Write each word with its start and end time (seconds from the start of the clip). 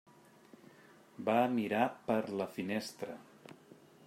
Va 1.27 1.35
mirar 1.59 1.85
per 2.09 2.19
la 2.41 2.51
finestra. 2.59 3.23